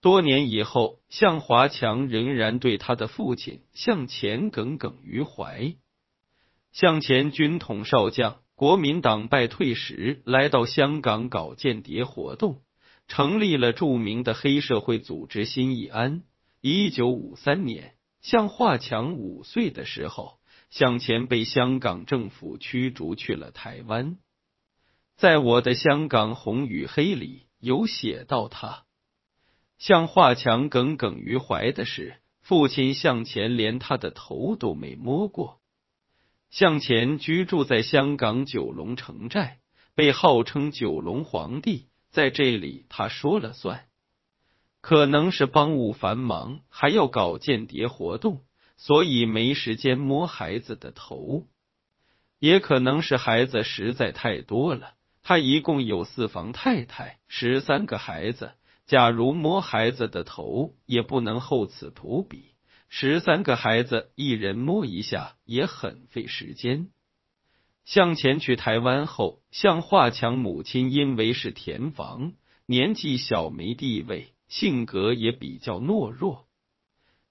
[0.00, 5.74] 多年以后，向华强仍然对他的父亲向前耿耿于怀。
[6.72, 12.62] 向前军统少将，国民党败退时来到香港搞间谍活动，
[13.08, 16.22] 成立了著名的黑社会组织新义安。
[16.62, 20.38] 一九五三年，向华强五岁的时候，
[20.70, 24.16] 向前被香港政府驱逐去了台湾。
[25.16, 28.84] 在我的香港红与黑里有写到他。
[29.80, 35.58] 向华强耿耿于怀的是，父亲向前连他的头都没摸过。
[36.50, 39.58] 向前居住在香港九龙城寨，
[39.94, 43.86] 被号称九龙皇帝，在这里他说了算。
[44.82, 48.42] 可能是帮务繁忙，还要搞间谍活动，
[48.76, 51.46] 所以没时间摸孩子的头；
[52.38, 54.92] 也可能是孩子实在太多了，
[55.22, 58.52] 他一共有四房太太，十三个孩子，
[58.90, 62.56] 假如摸孩子的头，也不能厚此薄彼。
[62.88, 66.88] 十三个孩子，一人摸一下也很费时间。
[67.84, 72.32] 向前去台湾后，向华强母亲因为是田房，
[72.66, 76.48] 年纪小没地位，性格也比较懦弱，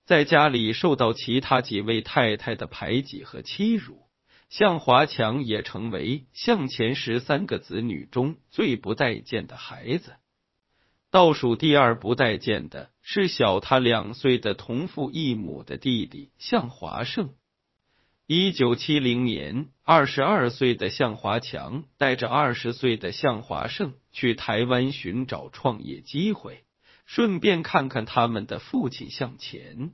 [0.06, 4.04] 在家里受到其他几位太太的排挤和欺辱。
[4.48, 10.14] 向华强也成为向前十三个子女中最不待见的孩子。
[11.12, 17.34] 倒数第二不待见的是小他两岁的同父异母的弟弟向华胜。
[18.28, 26.64] 一九七零年，二十二岁的向华强带着二十岁的向华胜去台湾寻找创业机会，
[27.08, 29.94] 顺便看看他们的父亲向前。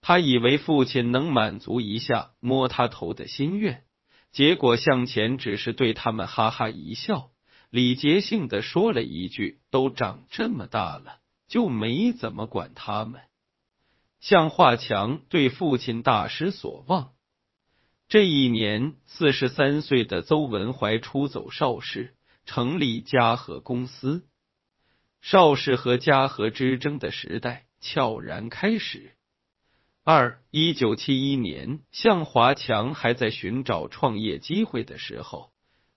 [0.00, 3.82] 他以为父亲能满足一下摸他头的心愿，
[4.30, 7.31] 结果向前只是对他们哈哈一笑。
[7.72, 13.22] 礼节性的说了一句：“都长这么大了，就没怎么管他们。”
[14.20, 17.14] 向华强对父亲大失所望。
[18.08, 24.28] 这一年，四十三岁的邹文怀出走邵氏，成立嘉禾公司。
[25.22, 29.16] 邵氏和嘉禾之争的时代悄然开始。
[30.04, 35.51] 二一九七一年，向华强还在寻找创业机会的时候。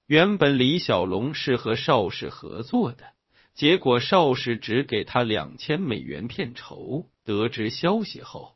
[0.08, 3.14] 原本李小龙是和邵氏合作的，
[3.56, 7.08] 结果邵氏只给他两千美元片酬。
[7.24, 8.54] 得知消息后，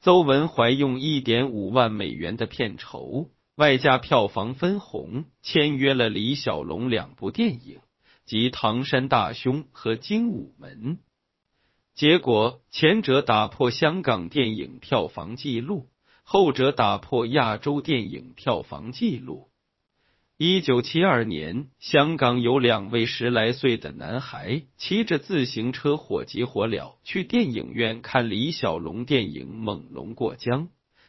[0.00, 7.80] 邹文怀用一点五万美元的片酬，外加票房分红，签约了李小龙两部电影，
[8.24, 10.96] 即《唐山大兄》和《精武门》。
[11.94, 15.90] 结果前者打破香港电影票房纪录，
[16.22, 19.50] 后者打破亚洲电影票房纪录。
[20.38, 30.64] 一九七二年，香港有两位十来岁的男孩骑着自行车火急火燎去电影院看李小龙电影《猛龙过江》，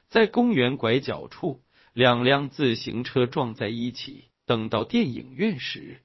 [0.08, 1.60] 在公园拐角处，
[1.92, 4.30] 两辆自行车撞在一起。
[4.46, 6.00] 等到电影院时，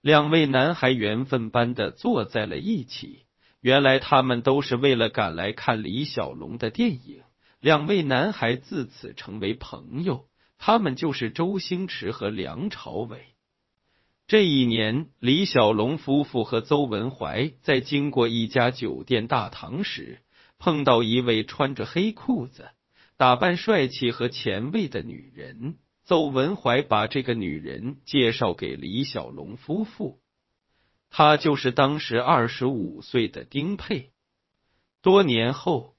[0.00, 3.26] 两位男孩缘分般的坐在了一起。
[3.60, 7.22] 原来他们都是为了赶来看李小龙的电影。
[7.60, 10.26] 两位男孩自此成为朋友。
[10.66, 13.34] 他们就是周星驰和梁朝伟。
[14.26, 20.20] 这一年，李小龙夫妇和邹文怀在经过一家酒店大堂时，
[20.58, 22.70] 碰到一位穿着黑裤子、
[23.18, 25.76] 打扮帅气和前卫的女人。
[26.06, 30.18] 邹文怀把这个女人介绍给李小龙夫妇，
[31.10, 34.12] 她就是当时二十五岁的丁佩。
[35.02, 35.93] 多年后。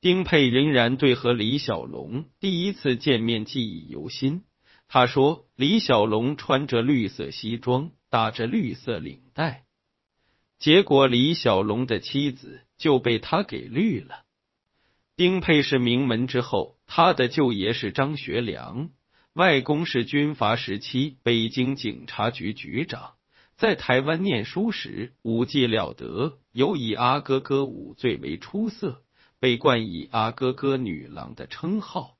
[0.00, 4.44] 丁佩仍然对和李小龙第一次见面记忆犹新。
[4.88, 9.64] 他说：“李小龙穿着绿色西装，打着绿色领带，
[10.58, 14.24] 结果李小龙的妻子就被他给绿了。”
[15.16, 18.88] 丁佩是名门之后，他的舅爷是张学良，
[19.34, 23.12] 外公是军阀时期北京警察局局长，
[23.58, 29.02] 在台湾念书时武技了得，尤以阿哥哥舞最为出色。
[29.40, 32.16] 被冠以“阿哥哥女郎”的称号。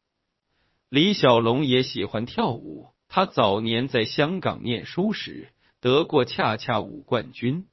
[0.89, 7.67] 李小龙也喜欢跳舞，他早年在香港念书时得过恰恰舞冠军。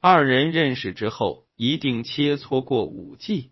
[0.00, 3.50] 二人认识之后，一定切磋过舞技。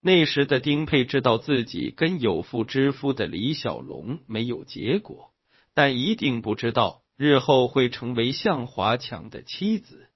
[0.00, 5.32] 那时的丁佩知道自己跟有妇之夫的李小龙没有结果，
[5.72, 10.08] 但一定不知道日后会成为向华强的妻子。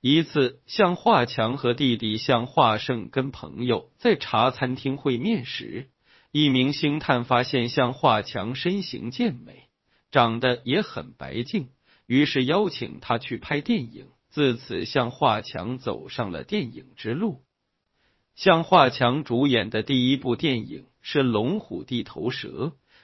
[0.00, 5.90] 一次，向华强和弟弟向华胜跟朋友在茶餐厅会面时，
[6.30, 9.64] 一名星探发现向华强身形健美，
[10.12, 11.70] 长得也很白净，
[12.06, 17.42] 于是邀请他去拍电影，自此，向华强走上了电影之路。
[18.36, 22.48] 向华强主演的第一部电影是《龙虎地头蛇》，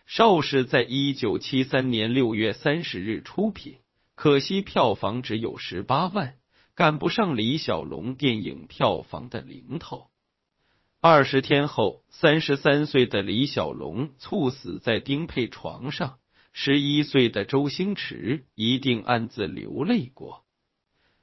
[0.06, 3.78] 邵氏在一九七三年六月三十日出品，
[4.14, 6.36] 可惜票房只有十八万，
[6.74, 10.08] 赶不上李小龙电影票房的零头。
[11.00, 16.18] 二十天后，三十三岁的李小龙猝死在丁佩床上，
[16.52, 20.44] 十一岁的周星驰一定暗自流泪过。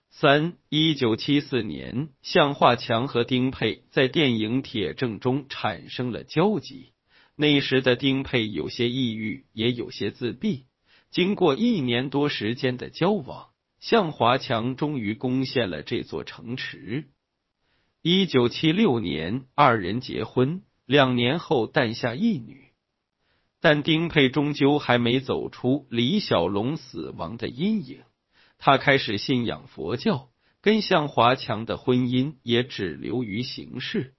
[0.09, 6.93] 三一九七四年，向华强和丁佩在电影《铁证》中产生了交集。
[7.35, 10.65] 那时的丁佩有些抑郁，也有些自闭。
[11.09, 13.50] 经过一年多时间的交往，
[13.81, 17.09] 向华强终于攻陷了这座城池。
[18.03, 22.67] 一九七六年，二人结婚，两年后诞下一女。
[23.59, 28.03] 但丁佩终究还没走出李小龙死亡的阴影，
[28.59, 30.29] 他开始信仰佛教，
[30.61, 34.13] 跟向华强的婚姻也只留于形式。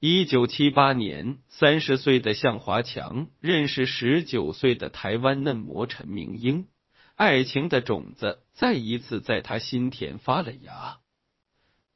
[0.00, 6.66] 一九七八年，三十岁的向华强认识十九岁的台湾嫩模陈明英，
[7.16, 10.98] 爱情的种子再一次在他心田发了芽。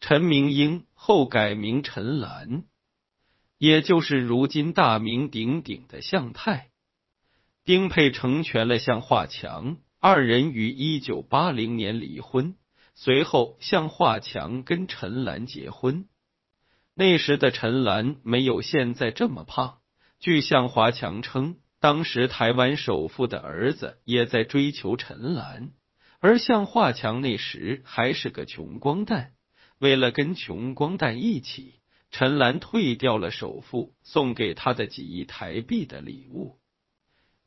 [0.01, 2.65] 陈明英后改名陈岚，
[3.59, 6.71] 也就是如今大名鼎鼎的向太。
[7.65, 12.57] 丁佩成全了向华强，二人于一九八零年离婚。
[12.95, 16.09] 随后，向华强跟陈岚结婚。
[16.95, 19.81] 那时的陈岚没有现在这么胖。
[20.19, 25.71] 据向华强称，当时台湾首富的儿子也在追求陈岚，
[26.19, 29.32] 而向华强那时还是个穷光蛋。
[29.79, 31.77] 为了跟穷光蛋一起，
[32.11, 36.59] 陈岚退掉了首富送给他的几亿台币的礼物。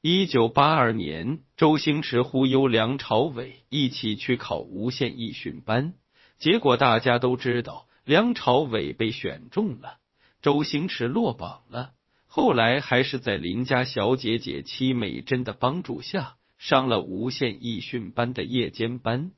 [0.01, 5.93] 一九八二年，周星驰忽悠梁朝伟一起去考无线艺训班，
[6.39, 9.99] 结果大家都知道，梁朝伟被选中了，
[10.41, 11.91] 周星驰落榜了。
[12.35, 19.33] 后来还是在邻家小姐姐戚美珍的帮助下，上了无线艺训班的夜间班。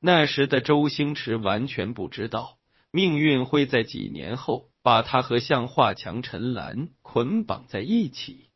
[0.00, 2.56] 那时的周星驰完全不知道，
[2.90, 8.48] 命运会在几年后把他和向华强、陈岚捆绑在一起。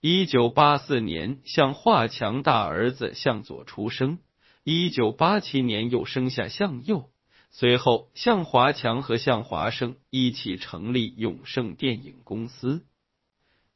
[0.00, 4.16] 一九八四年，向华强大儿子向佐出生；
[4.64, 7.11] 一九八七年又生下向右。
[7.54, 12.86] 随后，向华强和向华胜一起成立永盛电影公司。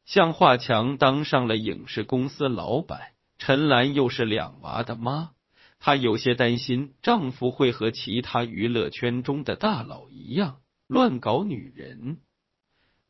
[0.06, 5.32] 向华强当上了影视公司老板，陈岚又是两娃的妈。
[5.78, 12.16] 她有些担心丈夫会和其他娱乐圈中的大佬一样乱搞女人，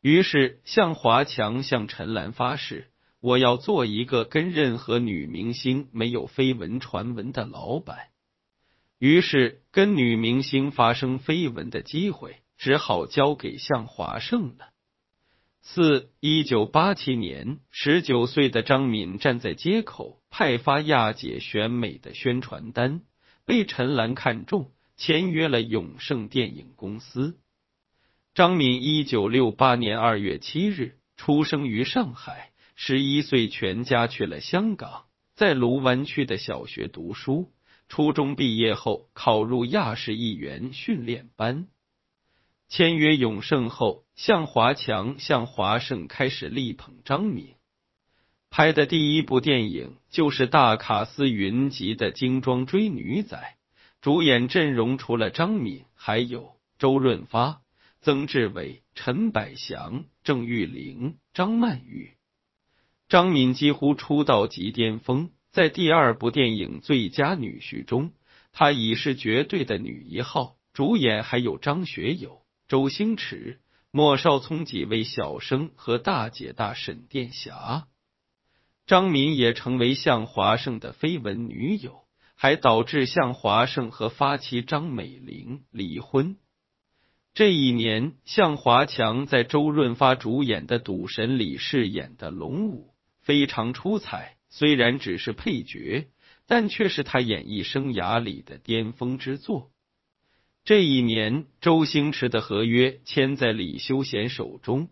[0.01, 2.91] 于是向华强向陈岚发誓
[3.21, 8.09] ：“我要做一个跟任何女明星没有绯闻传闻的老板。”
[8.99, 14.69] 于是，跟女明星发生绯闻的机会只好交给向华胜了。
[15.61, 23.01] 四一九八七年，十九岁的张敏站在街口派发亚姐选美的宣传单，
[23.45, 27.37] 被陈岚看中，签约了永盛电影公司。
[28.33, 35.05] 张敏一九六八年二月七日出生于上海，十一岁全家去了香港，
[35.35, 37.51] 在卢湾区的小学读书。
[37.89, 41.67] 初中毕业后，考入亚视艺员训练班。
[42.69, 47.55] 签约永盛后，向华强、向华胜开始力捧张敏，
[48.49, 53.55] 拍的第一部电影就是大卡司云集的精装追女仔，
[54.01, 57.61] 主演阵容除了张敏，还有周润发、
[58.01, 62.17] 曾志伟、陈百祥、郑裕玲、张曼玉。
[63.07, 68.11] 张敏几乎出道即巅峰，在第二部电影《最佳女婿》中，
[68.51, 72.41] 她已是绝对的女一号，主演还有张学友。
[72.67, 73.59] 周星驰、
[73.91, 77.87] 莫少聪几位小生和大姐大沈殿霞，
[78.85, 82.03] 张敏也成为向华胜的绯闻女友，
[82.35, 86.37] 还导致向华胜和发妻张美玲离婚。
[87.33, 96.07] 这一年，向华强在周润发主演的《赌神》里饰演的龙武非常出彩，虽然只是配角，
[96.45, 99.71] 但却是他演艺生涯里的巅峰之作。
[100.63, 104.89] 这一年，周星驰的合约签在李修贤手中。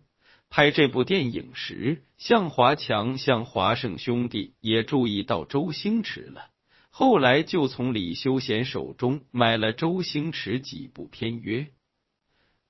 [0.48, 6.50] 拍这部电影时，向华强、向华胜兄弟也注意到周星驰了。
[6.88, 11.66] 后来就从李修贤手中买了周星驰几部片约。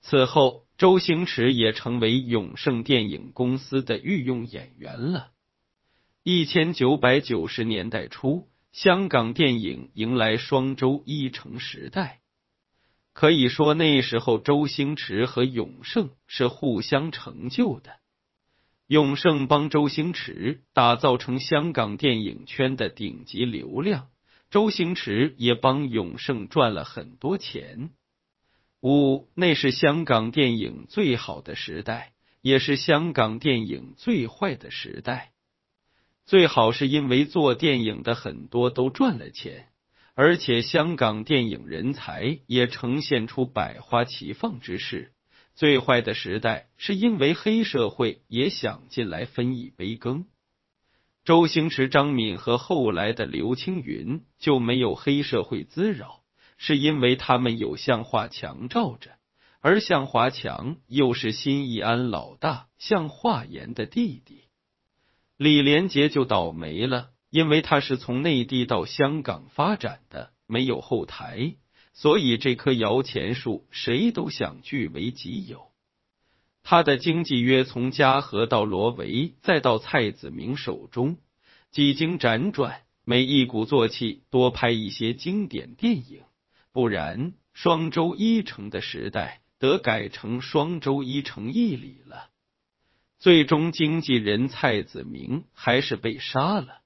[0.01, 5.33] 此后，周星驰也成为永盛电影公司的御用演员了。
[6.29, 8.49] 一千九百九十年代初。
[8.73, 12.19] 香港电影迎来双周一成时代。
[13.13, 17.93] 可以说，那时候周星驰和永盛是互相成就的。
[18.89, 24.09] 永盛帮周星驰打造成香港电影圈的顶级流量，
[24.51, 27.91] 周星驰也帮永盛赚了很多钱。
[28.83, 35.31] 五，那是香港电影最好的时代，也是香港电影最坏的时代。
[36.27, 39.69] 最好是因为做电影的很多都赚了钱。
[40.19, 45.13] 而且香港电影人才也呈现出百花齐放之势。
[45.55, 50.25] 最坏的时代是因为黑社会也想进来分一杯羹。
[51.23, 56.23] 周星驰、张敏和后来的刘青云就没有黑社会滋扰，
[56.57, 59.11] 是因为他们有向华强罩着，
[59.61, 64.45] 而向华强又是新义安老大向华言的弟弟。
[65.37, 67.11] 李连杰就倒霉了。
[67.29, 71.57] 因为他是从内地到香港发展的，没有后台，
[71.93, 75.67] 所以这棵摇钱树谁都想据为己有。
[76.63, 81.19] 他的经济约从嘉禾到罗维，再到蔡子明手中，
[81.71, 86.23] 几经辗转，每一鼓作气多拍一些经典电影，
[86.73, 92.31] 不然双周一成的时代得改成双周一成一里了。
[93.19, 96.81] 最终，经纪人蔡子明还是被杀了。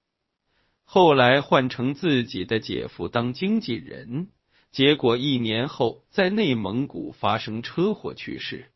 [0.84, 4.28] 后来换成自己的姐夫当经纪人，
[4.70, 8.70] 结果一年后在内蒙古发生车祸去世。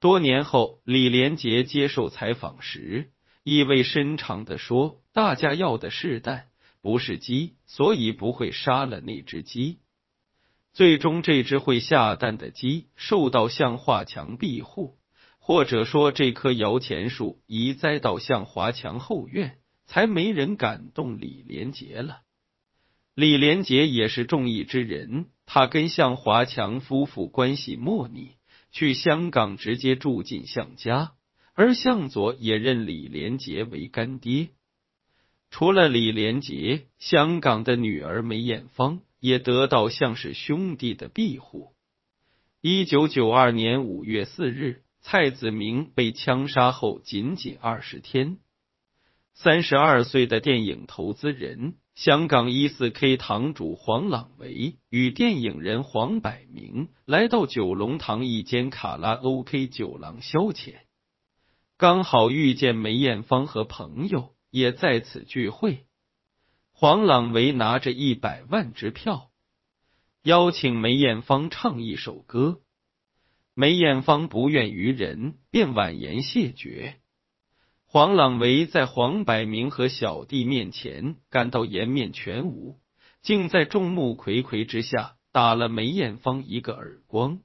[0.00, 3.10] 多年后，李连杰接受采访时，
[3.44, 6.48] 意味深长的说：“大家要的是蛋，
[6.82, 9.78] 不是鸡，所以不会杀了那只鸡。
[10.72, 14.98] 最终，这只会下蛋的鸡受到向华强庇护，
[15.46, 22.22] 或者说，这棵摇钱树移栽到向华强后院。”才没人敢动李连杰了。
[23.14, 28.32] 李连杰也是重义之人，他跟向华强夫妇关系莫逆，
[28.72, 31.12] 去香港直接住进向家，
[31.54, 34.48] 而向佐也认李连杰为干爹。
[35.50, 41.74] 除了李连杰，香港的女儿梅艳芳也得到向氏兄弟的庇护。
[42.60, 48.38] 一九九二年五月四日，蔡子明被枪杀后，仅仅二十天。
[49.34, 60.74] 三十二岁的电影投资人、香港一四 K 堂主黄朗维与电影人黄百鸣来到九龙塘一间卡拉 OK 酒廊消遣，
[61.76, 65.86] 刚好遇见梅艳芳和朋友也在此聚会。
[66.72, 69.30] 黄朗维拿着一百万支票，
[70.24, 72.60] 邀请梅艳芳唱一首歌。
[73.58, 76.96] 梅艳芳不愿于人，便婉言谢绝。
[77.86, 82.78] 黄朗维在黄百鸣和小弟面前感到颜面全无，
[83.22, 87.40] 竟在众目睽睽之下打了梅艳芳一个耳光。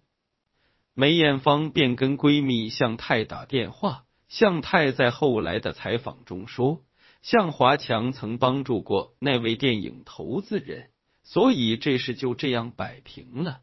[0.94, 4.04] 梅艳芳便跟闺蜜向太打电话。
[4.28, 6.84] 向太在后来的采访中说，
[7.22, 10.90] 向华强曾帮助过那位电影投资人，
[11.24, 13.62] 所以这事就这样摆平了。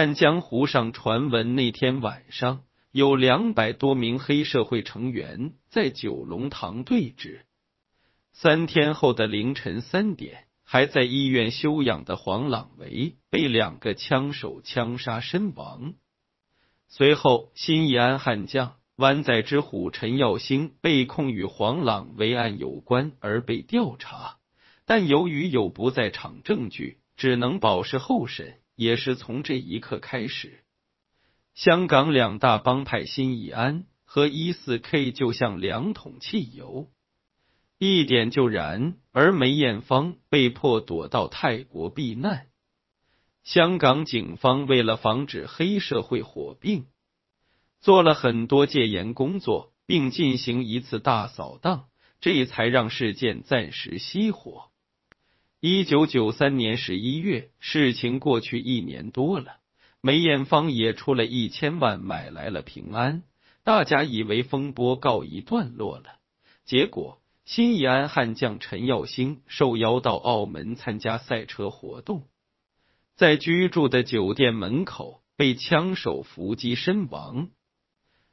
[0.00, 2.62] 但江湖上传闻那天晚上。
[2.92, 7.40] 有两百多名黑社会成员在九龙塘对峙。
[8.30, 15.94] 三天后的凌晨三点，还在医院休养的黄朗维被两个枪手枪杀身亡。
[16.86, 24.36] 随后，新义安悍将湾仔之虎陈耀兴被控与黄朗维案有关而被调查，
[24.86, 28.60] 但由于有不在场证据，只能保释候审。
[28.78, 30.60] 也是从这一刻开始。
[31.52, 36.88] 香港两大帮派新义安和一四 K 就像两桶汽油，
[37.78, 42.46] 一点就燃，而梅艳芳被迫躲到泰国避难。
[43.42, 46.86] 香港警方为了防止黑社会火并，
[47.80, 51.88] 做了很多戒严工作，并进行一次大扫荡，
[52.20, 54.70] 这才让事件暂时熄火。
[55.60, 59.56] 一九九三年十一月，事情过去一年多了。
[60.00, 63.24] 梅艳芳也出了一千万买来了平安，
[63.64, 66.20] 大家以为风波告一段落了。
[66.64, 72.28] 结果，新义安悍将陈耀兴受邀到澳门参加赛车活动，
[73.16, 77.50] 在居住的酒店门口被枪手伏击身亡。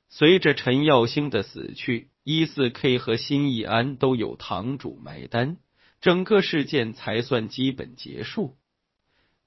[0.10, 5.58] 随着陈耀兴的死去，一四 K 和新义安都有堂主埋单，
[6.05, 8.55] 整个事件才算基本结束。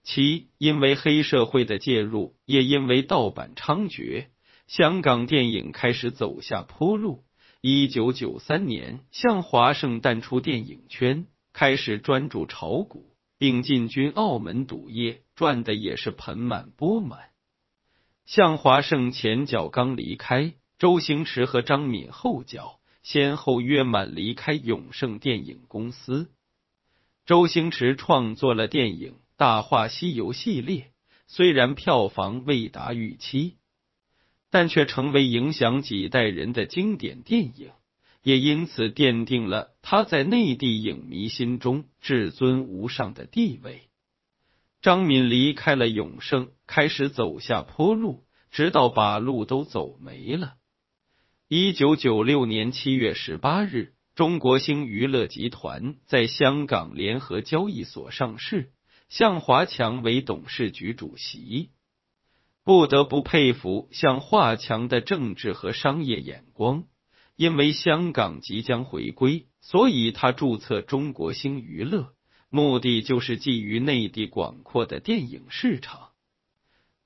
[0.02, 4.26] 其，因为黑社会的介入，也因为盗版猖獗，
[4.66, 7.22] 香港电影开始走下坡路。
[7.60, 17.20] 一九九三年，向华盛淡出电影圈，开始专注炒股，并进军澳门赌业，赚的也是盆满钵满。
[18.26, 26.32] 向华胜前脚刚离开，周星驰和张敏后脚先后约满离开永盛电影公司。
[27.28, 30.92] 周星驰创作了电影《大话西游》系列，
[31.26, 33.58] 虽然票房未达预期，
[34.49, 37.70] 但却成为影响几代人的经典电影，
[38.23, 43.90] 也因此奠定了他在内地影迷心中至尊无上的地位。
[44.80, 50.54] 张敏离开了永盛，开始走下坡路，直到把路都走没了。
[51.47, 53.92] 一九九六年七月十八日。
[54.18, 58.72] 中国星娱乐集团在香港联合交易所上市，
[59.08, 61.70] 向华强为董事局主席。
[62.64, 66.82] 不得不佩服向华强的政治和商业眼光，
[67.37, 72.08] 因为香港即将回归，所以他注册中国星娱乐，
[72.50, 76.08] 目的就是觊觎内地广阔的电影市场。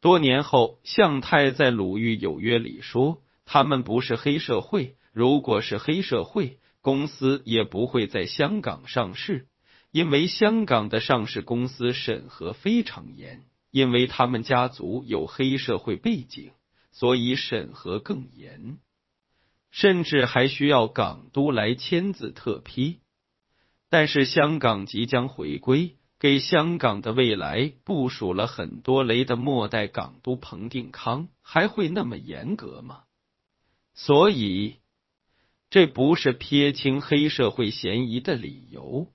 [0.01, 9.47] 多年后，向太在《鲁豫有约》里说：“他们不是黑社会，如果是黑社会。”公司也不会在香港上市，
[9.93, 16.51] 因为香港的上市公司审核非常严，因为他们家族有黑社会背景，
[16.91, 18.79] 所以审核更严，
[19.71, 22.99] 甚至还需要港督来签字特批。
[23.89, 33.05] 但是香港即将回归，给香港的未来部署了很多雷的末代港督彭定康，还会那么严格吗？
[33.95, 34.82] 所以。
[35.73, 39.11] 这不是撇清黑社会嫌疑的理由，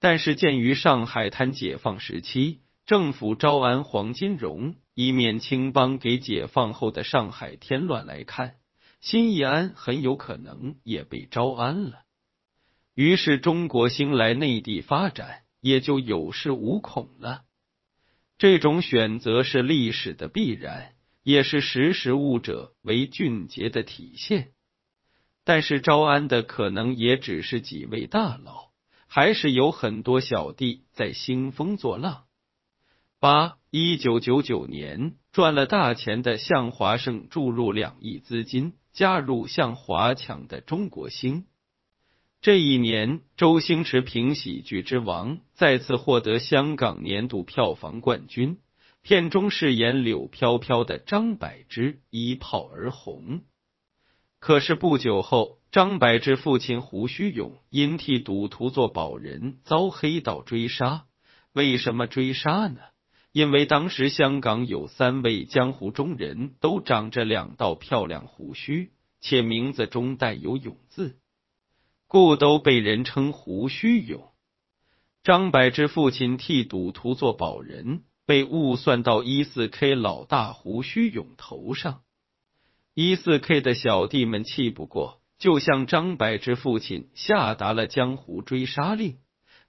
[0.00, 8.56] 但是鉴于上海滩解放时期政府招安黄金荣，以免青帮给解放后的上海添乱来看，
[9.00, 12.00] 新义安很有可能也被招安了。
[12.94, 17.44] 于是中国兴来内地发展也就有恃无恐了。
[18.36, 24.52] 这种选择是历史的必然，也是识时务者为俊杰的体现。
[25.44, 28.70] 但是招安的可能也只是几位大佬，
[29.06, 32.24] 还是有很多小弟在兴风作浪。
[33.18, 41.46] 八一九九九年赚了大钱的向华胜注入两亿资金，加入向华强的中国星。
[42.40, 48.58] 这一年，周星驰凭《喜剧之王》再次获得香港年度票房冠军，
[49.02, 53.42] 片中饰演柳飘飘的张柏芝一炮而红。
[54.42, 61.04] 可是不久后，张柏芝父亲胡须勇因替赌徒做保人，遭黑道追杀。
[61.52, 62.80] 为什么追杀呢？
[63.30, 71.20] 因为当时香港有三位江湖中人都长着两道漂亮胡须，且名字中带有“勇”字，
[72.08, 74.24] 故都被人称胡须勇。
[75.22, 82.00] 张柏芝父亲替赌徒做保人，被误算到一四 K 老大胡须勇头上。
[82.94, 89.16] 一四 K 的小弟们气不过，就向张柏芝父亲下达了江湖追杀令。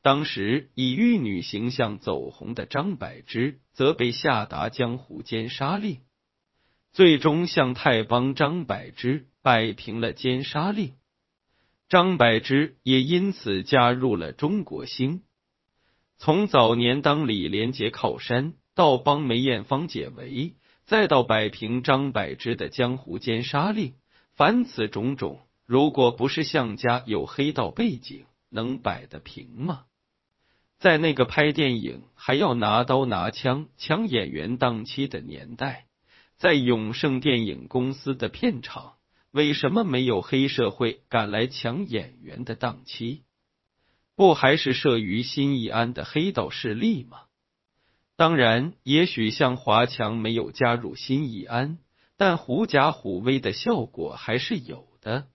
[0.01, 5.99] 当时以玉女形象走红的张柏芝，则被下达江湖奸杀令。
[6.91, 10.95] 最终，向太帮张柏芝摆平了奸杀令，
[11.87, 15.23] 张柏芝也因此加入了中国星。
[16.17, 20.55] 从早年当李连杰靠山，到帮梅艳芳解围。
[20.85, 23.93] 再到摆平张柏芝的江湖奸杀令，
[24.35, 29.85] 凡此种种，如果不是向家有黑道背景，能摆得平吗？
[30.79, 35.85] 在那个拍电影还要拿刀拿枪抢演员档期的年代，
[36.35, 38.95] 在永盛电影公司的片场，
[39.31, 43.23] 为什么没有黑社会敢来抢演员的档期？
[44.15, 47.21] 不还是慑于新义安的黑道势力吗？
[48.15, 51.79] 当然，也许向华强没有加入新义安，
[52.15, 55.27] 但狐假虎威的效果还是有的。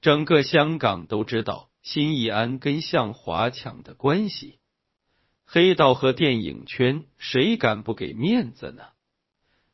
[0.00, 4.58] 整个香港都知道新义安跟向华强的关系，
[5.44, 8.84] 黑道和电影圈谁敢不给面子呢？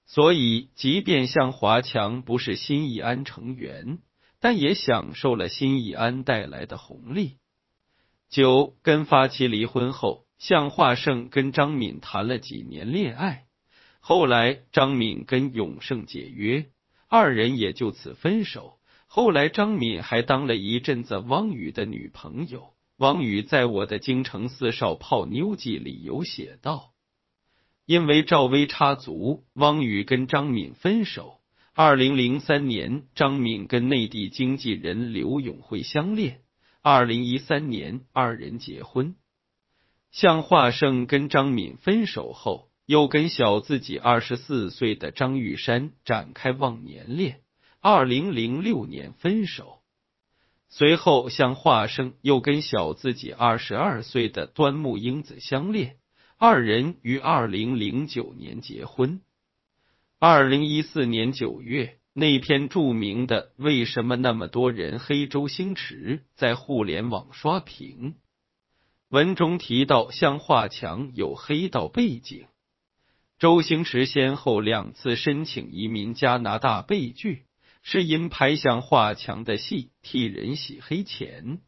[0.04, 4.00] 所以，即便向华强不是新义安成员，
[4.40, 7.38] 但也享受了新义安带来的红利。
[8.28, 10.27] 九跟发妻离婚后。
[10.38, 13.46] 向华胜跟张敏谈了几年恋爱，
[14.00, 16.66] 后来张敏跟永胜解约，
[17.08, 18.78] 二人也就此分手。
[19.06, 22.74] 后来张敏还当了一阵子汪宇的女朋友。
[22.98, 26.92] 汪宇在我的《京城四少泡妞记》里有写道：
[27.86, 31.40] 因为赵薇插足，汪宇跟张敏分手。
[31.74, 36.40] 二零零三年，张敏跟内地经纪人刘永辉相恋。
[36.82, 39.14] 二零一三年，二人结婚。
[40.10, 47.40] 向华胜跟张敏分手后，又跟小自己二十四岁的张玉山展开忘年恋。
[47.80, 49.80] 二零零六年分手。
[50.68, 55.96] 随后，向华胜又跟小自己二十二岁的端木英子相恋，
[56.36, 59.20] 二人于二零零九年结婚。
[60.18, 61.94] 二零一四年九月。
[62.14, 68.16] 那篇著名的“为什么那么多人黑周星驰”在互联网刷屏。
[69.08, 72.46] 文中提到向华强有黑道背景，
[73.38, 77.44] 周星驰先后两次申请移民加拿大被拒，
[77.82, 81.60] 是因拍向华强的戏替人洗黑钱。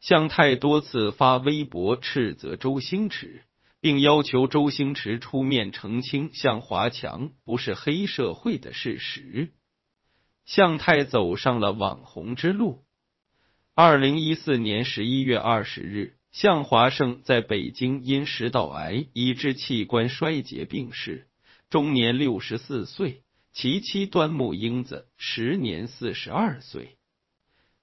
[0.00, 3.44] 向太多次发微博斥责周星驰。
[3.82, 9.52] 并要求周星驰出面澄清向华强不是黑社会的事实。
[10.44, 12.84] 向太走上了网红之路。
[13.74, 21.28] 二零一四年十一月二十日，向华胜在北京因食道癌以致器官衰竭病逝，
[21.70, 23.22] 终年六十四岁。
[23.52, 26.96] 其妻端木英子时年四十二岁。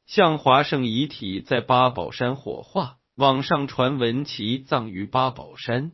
[0.07, 2.97] 向华胜遗体在八宝山火化。
[3.15, 5.91] 网上传闻其葬于八宝山，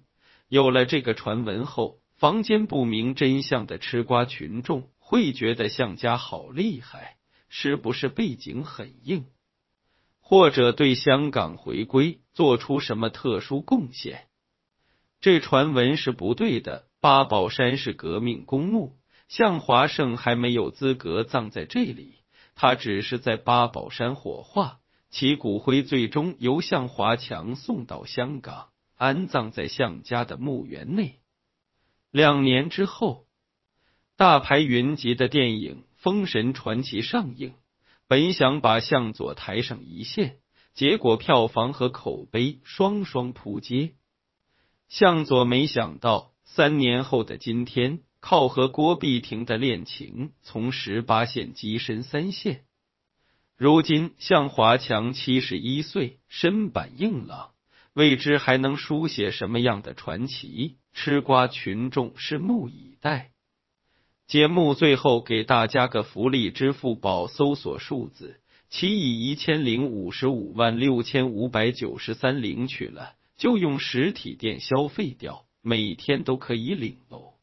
[0.47, 7.17] 有了这个传闻后，房间不明真相的吃瓜群众会觉得向家好厉害，
[7.49, 9.25] 是不是背景很硬，
[10.21, 14.27] 或者对香港回归做出什么特殊贡献？
[15.21, 16.85] 这传闻是不对的。
[16.99, 22.15] 八宝山是革命公墓，向华胜还没有资格葬在这里，
[22.55, 24.79] 他只是在八宝山火化。
[25.11, 31.19] 其骨灰最终由向华强送到香港，安葬在向家的墓园内。
[32.11, 33.27] 两年之后，
[34.17, 37.53] 大牌云集的电影《封神传奇》上映，
[38.07, 40.39] 本想把向佐抬上一线，
[40.75, 43.93] 结果票房和口碑双双扑街。
[44.89, 52.65] 向佐没想到，三年后的今天，靠和郭碧婷的恋情从十八线跻身三线。
[53.57, 57.51] 如今向华强七十一岁，身板硬朗，
[57.93, 60.75] 未知还能书写什么样的传奇？
[60.91, 63.31] 吃瓜群众拭目以待。
[64.27, 77.34] 节目最后给大家个福利：支付宝搜索数字，其以一千零五十五万六千五百九十三领取了，就用实体店消费掉，每天都可以领哦。